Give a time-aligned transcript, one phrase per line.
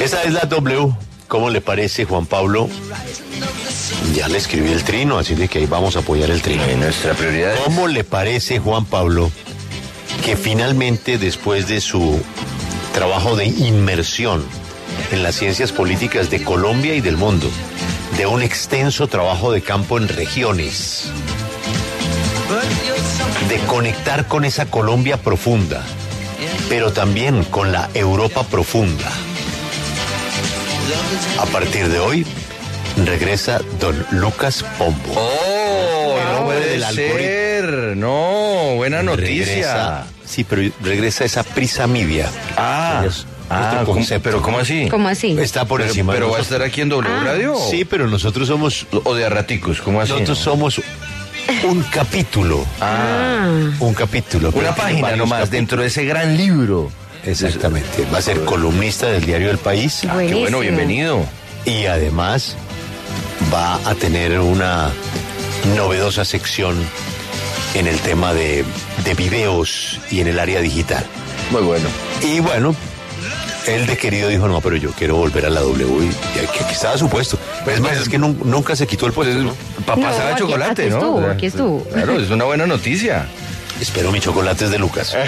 [0.00, 0.92] Esa es la W.
[1.28, 2.68] ¿Cómo le parece, Juan Pablo?
[4.14, 6.62] Ya le escribí el trino, así de que ahí vamos a apoyar el trino.
[6.70, 9.30] Y nuestra prioridad es- ¿Cómo le parece, Juan Pablo,
[10.24, 12.20] que finalmente después de su
[12.92, 14.44] trabajo de inmersión
[15.10, 17.50] en las ciencias políticas de Colombia y del mundo,
[18.16, 21.04] de un extenso trabajo de campo en regiones,
[23.48, 25.82] de conectar con esa Colombia profunda,
[26.68, 29.10] pero también con la Europa profunda.
[31.40, 32.26] A partir de hoy,
[33.04, 35.14] regresa don Lucas Pombo.
[35.16, 36.16] ¡Oh!
[36.18, 38.00] El No hombre puede del.
[38.00, 39.44] No, buena noticia.
[39.46, 42.28] Regresa, sí, pero regresa esa prisa media.
[42.56, 44.22] Ah, Es ah nuestro ¿cómo- concepto.
[44.30, 44.88] pero ¿cómo así?
[44.90, 45.36] ¿Cómo así?
[45.38, 46.12] Está por Pero, encima.
[46.12, 47.24] pero va a estar aquí en W Ah.
[47.24, 47.54] Radio.
[47.70, 50.12] Sí, pero nosotros somos O de a raticos, ¿cómo así?
[50.12, 50.80] nosotros somos
[51.64, 53.48] un capítulo, Ah,
[53.80, 54.50] un capítulo.
[54.54, 55.50] una página nomás capítulos.
[55.50, 56.90] dentro de ese gran libro.
[57.26, 58.06] Exactamente.
[58.12, 61.24] Va a ser columnista del diario El País Ah, qué bueno, bienvenido.
[61.64, 62.56] y además
[63.52, 64.90] va a tener una
[65.76, 66.76] novedosa sección
[67.74, 68.64] en el tema de,
[69.04, 71.04] de videos y en el área digital.
[71.50, 71.88] Muy bueno.
[72.22, 72.74] Y bueno,
[73.66, 76.58] él de querido dijo, no, pero yo quiero volver a la W y, y aquí,
[76.62, 77.38] aquí estaba su puesto.
[77.64, 79.34] Pues más, es que nun- nunca se quitó el puesto.
[79.34, 79.54] ¿no?
[79.86, 80.96] Papá No, sabe aquí- chocolate, aquí ¿no?
[80.98, 81.84] estuvo, aquí estuvo.
[81.84, 83.26] Claro, es una buena noticia.
[83.80, 85.16] Espero mi chocolate es de Lucas.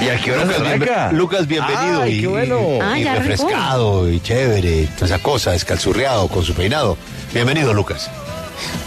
[0.00, 2.02] ¿Y a qué hora Lucas, bienve- bienvenido.
[2.02, 2.58] Ay, y, qué bueno.
[2.82, 3.28] Ah, y ya arrancó.
[3.28, 6.96] refrescado y chévere, toda esa cosa, descalzurreado con su peinado.
[7.32, 8.10] Bienvenido, Lucas.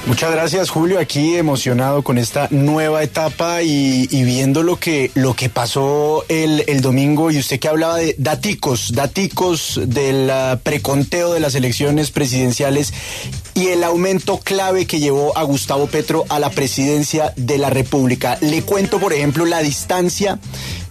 [0.06, 5.50] Muchas gracias Julio, aquí emocionado con esta nueva etapa y, viendo lo que, lo que
[5.50, 11.40] pasó el, el domingo y usted que hablaba de daticos, daticos del ah, preconteo de
[11.40, 12.94] las elecciones presidenciales
[13.54, 18.38] y el aumento clave que llevó a Gustavo Petro a la presidencia de la República.
[18.42, 20.40] Le cuento, por ejemplo, la distancia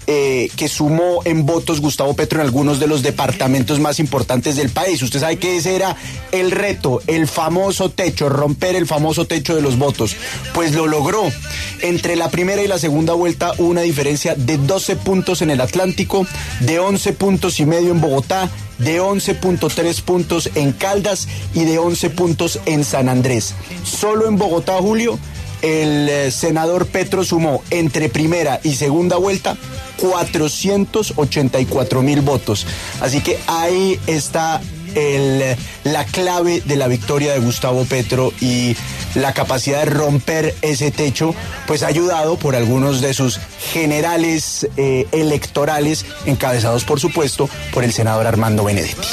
[0.09, 4.71] eh, que sumó en votos Gustavo Petro en algunos de los departamentos más importantes del
[4.71, 5.03] país.
[5.03, 5.97] Usted sabe que ese era
[6.31, 10.17] el reto, el famoso techo, romper el famoso techo de los votos.
[10.55, 11.25] Pues lo logró.
[11.83, 15.61] Entre la primera y la segunda vuelta hubo una diferencia de 12 puntos en el
[15.61, 16.27] Atlántico,
[16.61, 18.49] de 11 puntos y medio en Bogotá,
[18.79, 23.55] de 11.3 puntos en Caldas y de 11 puntos en San Andrés.
[23.83, 25.19] Solo en Bogotá, Julio,
[25.63, 29.57] el eh, senador Petro sumó entre primera y segunda vuelta
[29.97, 32.67] 484 mil votos.
[33.01, 34.61] Así que ahí está
[35.85, 38.77] la clave de la victoria de Gustavo Petro y
[39.15, 41.35] la capacidad de romper ese techo,
[41.67, 43.39] pues ayudado por algunos de sus
[43.73, 49.09] generales eh, electorales, encabezados por supuesto por el senador Armando Benedetti.